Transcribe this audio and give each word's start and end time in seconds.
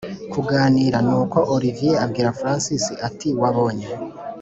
kuganira 0.33 0.97
nuko 1.07 1.39
olivier 1.55 1.97
abwira 2.05 2.35
francis 2.39 2.85
ati”wabonye 3.07 3.87